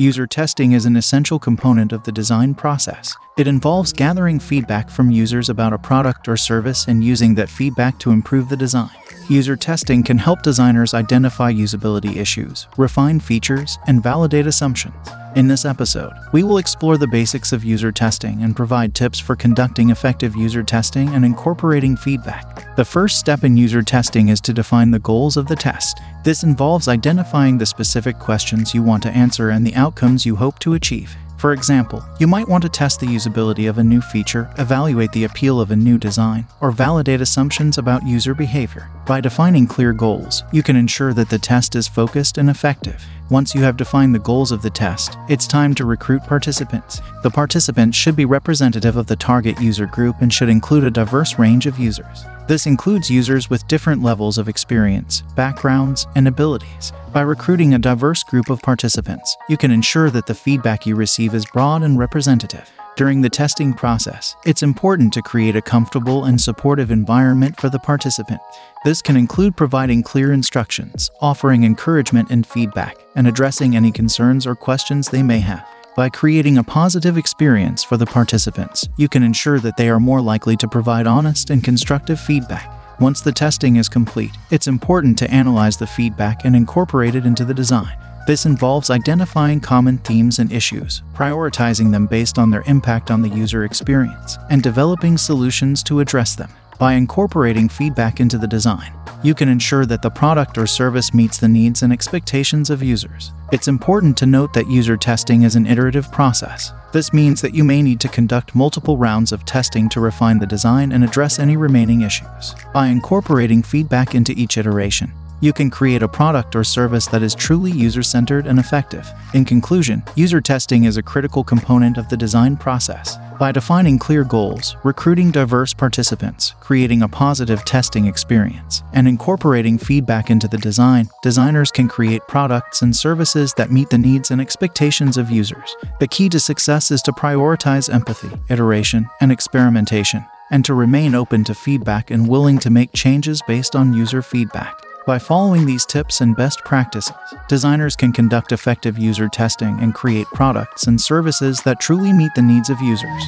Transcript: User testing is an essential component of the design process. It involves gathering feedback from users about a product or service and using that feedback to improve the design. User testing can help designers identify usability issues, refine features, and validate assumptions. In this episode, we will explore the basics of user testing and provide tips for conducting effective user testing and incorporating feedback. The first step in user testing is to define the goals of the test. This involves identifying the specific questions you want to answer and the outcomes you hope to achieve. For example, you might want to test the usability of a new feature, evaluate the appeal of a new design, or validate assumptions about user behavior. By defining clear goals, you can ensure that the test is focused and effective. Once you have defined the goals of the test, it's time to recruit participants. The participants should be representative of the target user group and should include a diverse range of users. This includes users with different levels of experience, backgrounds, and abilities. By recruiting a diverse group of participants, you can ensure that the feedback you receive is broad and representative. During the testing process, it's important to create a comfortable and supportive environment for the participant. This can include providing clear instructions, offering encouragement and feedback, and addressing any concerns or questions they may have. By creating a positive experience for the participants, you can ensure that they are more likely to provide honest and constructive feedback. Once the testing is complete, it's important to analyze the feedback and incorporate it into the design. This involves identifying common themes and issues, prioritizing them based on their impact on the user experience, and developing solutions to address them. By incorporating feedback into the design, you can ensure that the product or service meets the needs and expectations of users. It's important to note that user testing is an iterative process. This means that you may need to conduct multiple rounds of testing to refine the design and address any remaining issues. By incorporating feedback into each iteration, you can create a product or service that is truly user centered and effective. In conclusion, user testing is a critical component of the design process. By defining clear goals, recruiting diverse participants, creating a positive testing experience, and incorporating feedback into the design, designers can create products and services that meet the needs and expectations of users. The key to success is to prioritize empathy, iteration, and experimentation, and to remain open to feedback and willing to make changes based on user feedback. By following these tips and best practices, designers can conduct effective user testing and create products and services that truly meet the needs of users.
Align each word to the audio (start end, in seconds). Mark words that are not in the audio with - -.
User 0.00 0.28
testing 0.28 0.72
is 0.72 0.86
an 0.86 0.94
essential 0.94 1.40
component 1.40 1.90
of 1.90 2.04
the 2.04 2.12
design 2.12 2.54
process. 2.54 3.16
It 3.36 3.48
involves 3.48 3.92
gathering 3.92 4.38
feedback 4.38 4.90
from 4.90 5.10
users 5.10 5.48
about 5.48 5.72
a 5.72 5.78
product 5.78 6.28
or 6.28 6.36
service 6.36 6.86
and 6.86 7.02
using 7.02 7.34
that 7.34 7.48
feedback 7.48 7.98
to 7.98 8.12
improve 8.12 8.48
the 8.48 8.56
design. 8.56 8.94
User 9.28 9.56
testing 9.56 10.04
can 10.04 10.16
help 10.16 10.42
designers 10.42 10.94
identify 10.94 11.52
usability 11.52 12.14
issues, 12.14 12.68
refine 12.76 13.18
features, 13.18 13.76
and 13.88 14.00
validate 14.00 14.46
assumptions. 14.46 14.94
In 15.36 15.46
this 15.46 15.64
episode, 15.64 16.12
we 16.32 16.42
will 16.42 16.58
explore 16.58 16.96
the 16.96 17.06
basics 17.06 17.52
of 17.52 17.62
user 17.62 17.92
testing 17.92 18.42
and 18.42 18.56
provide 18.56 18.94
tips 18.94 19.18
for 19.18 19.36
conducting 19.36 19.90
effective 19.90 20.34
user 20.34 20.62
testing 20.62 21.08
and 21.10 21.24
incorporating 21.24 21.96
feedback. 21.96 22.74
The 22.76 22.84
first 22.84 23.18
step 23.18 23.44
in 23.44 23.56
user 23.56 23.82
testing 23.82 24.30
is 24.30 24.40
to 24.42 24.52
define 24.54 24.90
the 24.90 24.98
goals 24.98 25.36
of 25.36 25.46
the 25.46 25.54
test. 25.54 26.00
This 26.24 26.42
involves 26.42 26.88
identifying 26.88 27.58
the 27.58 27.66
specific 27.66 28.18
questions 28.18 28.74
you 28.74 28.82
want 28.82 29.02
to 29.04 29.10
answer 29.10 29.50
and 29.50 29.66
the 29.66 29.74
outcomes 29.74 30.24
you 30.24 30.34
hope 30.34 30.58
to 30.60 30.74
achieve. 30.74 31.14
For 31.38 31.52
example, 31.52 32.04
you 32.18 32.26
might 32.26 32.48
want 32.48 32.62
to 32.64 32.68
test 32.68 32.98
the 32.98 33.06
usability 33.06 33.70
of 33.70 33.78
a 33.78 33.84
new 33.84 34.00
feature, 34.00 34.52
evaluate 34.58 35.12
the 35.12 35.22
appeal 35.22 35.60
of 35.60 35.70
a 35.70 35.76
new 35.76 35.96
design, 35.96 36.48
or 36.60 36.72
validate 36.72 37.20
assumptions 37.20 37.78
about 37.78 38.04
user 38.04 38.34
behavior. 38.34 38.90
By 39.06 39.20
defining 39.20 39.68
clear 39.68 39.92
goals, 39.92 40.42
you 40.52 40.64
can 40.64 40.74
ensure 40.74 41.14
that 41.14 41.30
the 41.30 41.38
test 41.38 41.76
is 41.76 41.86
focused 41.86 42.38
and 42.38 42.50
effective. 42.50 43.04
Once 43.30 43.54
you 43.54 43.62
have 43.62 43.76
defined 43.76 44.16
the 44.16 44.18
goals 44.18 44.50
of 44.50 44.62
the 44.62 44.70
test, 44.70 45.16
it's 45.28 45.46
time 45.46 45.76
to 45.76 45.84
recruit 45.84 46.24
participants. 46.24 47.00
The 47.22 47.30
participants 47.30 47.96
should 47.96 48.16
be 48.16 48.24
representative 48.24 48.96
of 48.96 49.06
the 49.06 49.16
target 49.16 49.60
user 49.60 49.86
group 49.86 50.16
and 50.20 50.32
should 50.32 50.48
include 50.48 50.84
a 50.84 50.90
diverse 50.90 51.38
range 51.38 51.66
of 51.66 51.78
users. 51.78 52.24
This 52.48 52.66
includes 52.66 53.10
users 53.10 53.50
with 53.50 53.68
different 53.68 54.02
levels 54.02 54.38
of 54.38 54.48
experience, 54.48 55.20
backgrounds, 55.36 56.06
and 56.14 56.26
abilities. 56.26 56.94
By 57.12 57.20
recruiting 57.20 57.74
a 57.74 57.78
diverse 57.78 58.22
group 58.22 58.48
of 58.48 58.62
participants, 58.62 59.36
you 59.50 59.58
can 59.58 59.70
ensure 59.70 60.08
that 60.08 60.24
the 60.24 60.34
feedback 60.34 60.86
you 60.86 60.96
receive 60.96 61.34
is 61.34 61.44
broad 61.44 61.82
and 61.82 61.98
representative. 61.98 62.70
During 62.96 63.20
the 63.20 63.28
testing 63.28 63.74
process, 63.74 64.34
it's 64.46 64.62
important 64.62 65.12
to 65.12 65.20
create 65.20 65.56
a 65.56 65.62
comfortable 65.62 66.24
and 66.24 66.40
supportive 66.40 66.90
environment 66.90 67.60
for 67.60 67.68
the 67.68 67.78
participant. 67.78 68.40
This 68.82 69.02
can 69.02 69.18
include 69.18 69.54
providing 69.54 70.02
clear 70.02 70.32
instructions, 70.32 71.10
offering 71.20 71.64
encouragement 71.64 72.30
and 72.30 72.46
feedback, 72.46 72.96
and 73.14 73.28
addressing 73.28 73.76
any 73.76 73.92
concerns 73.92 74.46
or 74.46 74.54
questions 74.54 75.10
they 75.10 75.22
may 75.22 75.40
have. 75.40 75.68
By 75.98 76.08
creating 76.08 76.58
a 76.58 76.62
positive 76.62 77.18
experience 77.18 77.82
for 77.82 77.96
the 77.96 78.06
participants, 78.06 78.88
you 78.96 79.08
can 79.08 79.24
ensure 79.24 79.58
that 79.58 79.76
they 79.76 79.88
are 79.88 79.98
more 79.98 80.20
likely 80.20 80.56
to 80.58 80.68
provide 80.68 81.08
honest 81.08 81.50
and 81.50 81.64
constructive 81.64 82.20
feedback. 82.20 82.72
Once 83.00 83.20
the 83.20 83.32
testing 83.32 83.74
is 83.74 83.88
complete, 83.88 84.30
it's 84.52 84.68
important 84.68 85.18
to 85.18 85.28
analyze 85.28 85.76
the 85.76 85.88
feedback 85.88 86.44
and 86.44 86.54
incorporate 86.54 87.16
it 87.16 87.26
into 87.26 87.44
the 87.44 87.52
design. 87.52 87.98
This 88.28 88.46
involves 88.46 88.90
identifying 88.90 89.58
common 89.58 89.98
themes 89.98 90.38
and 90.38 90.52
issues, 90.52 91.02
prioritizing 91.14 91.90
them 91.90 92.06
based 92.06 92.38
on 92.38 92.52
their 92.52 92.62
impact 92.66 93.10
on 93.10 93.20
the 93.20 93.28
user 93.28 93.64
experience, 93.64 94.38
and 94.50 94.62
developing 94.62 95.18
solutions 95.18 95.82
to 95.82 95.98
address 95.98 96.36
them. 96.36 96.50
By 96.78 96.92
incorporating 96.92 97.68
feedback 97.68 98.20
into 98.20 98.38
the 98.38 98.46
design, 98.46 98.92
you 99.24 99.34
can 99.34 99.48
ensure 99.48 99.84
that 99.86 100.00
the 100.00 100.10
product 100.10 100.56
or 100.58 100.66
service 100.68 101.12
meets 101.12 101.36
the 101.36 101.48
needs 101.48 101.82
and 101.82 101.92
expectations 101.92 102.70
of 102.70 102.84
users. 102.84 103.32
It's 103.50 103.66
important 103.66 104.16
to 104.18 104.26
note 104.26 104.54
that 104.54 104.70
user 104.70 104.96
testing 104.96 105.42
is 105.42 105.56
an 105.56 105.66
iterative 105.66 106.12
process. 106.12 106.72
This 106.92 107.12
means 107.12 107.40
that 107.40 107.52
you 107.52 107.64
may 107.64 107.82
need 107.82 107.98
to 107.98 108.08
conduct 108.08 108.54
multiple 108.54 108.96
rounds 108.96 109.32
of 109.32 109.44
testing 109.44 109.88
to 109.88 110.00
refine 110.00 110.38
the 110.38 110.46
design 110.46 110.92
and 110.92 111.02
address 111.02 111.40
any 111.40 111.56
remaining 111.56 112.02
issues. 112.02 112.54
By 112.72 112.86
incorporating 112.86 113.64
feedback 113.64 114.14
into 114.14 114.32
each 114.32 114.56
iteration, 114.56 115.12
you 115.40 115.52
can 115.52 115.70
create 115.70 116.02
a 116.02 116.08
product 116.08 116.56
or 116.56 116.64
service 116.64 117.06
that 117.06 117.22
is 117.22 117.34
truly 117.34 117.70
user 117.70 118.02
centered 118.02 118.46
and 118.46 118.58
effective. 118.58 119.08
In 119.34 119.44
conclusion, 119.44 120.02
user 120.16 120.40
testing 120.40 120.84
is 120.84 120.96
a 120.96 121.02
critical 121.02 121.44
component 121.44 121.96
of 121.96 122.08
the 122.08 122.16
design 122.16 122.56
process. 122.56 123.16
By 123.38 123.52
defining 123.52 124.00
clear 124.00 124.24
goals, 124.24 124.76
recruiting 124.82 125.30
diverse 125.30 125.72
participants, 125.72 126.54
creating 126.58 127.02
a 127.02 127.08
positive 127.08 127.64
testing 127.64 128.06
experience, 128.06 128.82
and 128.92 129.06
incorporating 129.06 129.78
feedback 129.78 130.28
into 130.28 130.48
the 130.48 130.58
design, 130.58 131.08
designers 131.22 131.70
can 131.70 131.86
create 131.86 132.26
products 132.26 132.82
and 132.82 132.94
services 132.94 133.54
that 133.54 133.70
meet 133.70 133.90
the 133.90 133.98
needs 133.98 134.32
and 134.32 134.40
expectations 134.40 135.16
of 135.16 135.30
users. 135.30 135.76
The 136.00 136.08
key 136.08 136.28
to 136.30 136.40
success 136.40 136.90
is 136.90 137.00
to 137.02 137.12
prioritize 137.12 137.92
empathy, 137.92 138.30
iteration, 138.48 139.08
and 139.20 139.30
experimentation, 139.30 140.26
and 140.50 140.64
to 140.64 140.74
remain 140.74 141.14
open 141.14 141.44
to 141.44 141.54
feedback 141.54 142.10
and 142.10 142.28
willing 142.28 142.58
to 142.58 142.70
make 142.70 142.92
changes 142.92 143.40
based 143.46 143.76
on 143.76 143.94
user 143.94 144.20
feedback. 144.20 144.87
By 145.08 145.18
following 145.18 145.64
these 145.64 145.86
tips 145.86 146.20
and 146.20 146.36
best 146.36 146.62
practices, 146.66 147.14
designers 147.48 147.96
can 147.96 148.12
conduct 148.12 148.52
effective 148.52 148.98
user 148.98 149.26
testing 149.26 149.80
and 149.80 149.94
create 149.94 150.26
products 150.34 150.86
and 150.86 151.00
services 151.00 151.62
that 151.64 151.80
truly 151.80 152.12
meet 152.12 152.34
the 152.34 152.42
needs 152.42 152.68
of 152.68 152.78
users. 152.82 153.22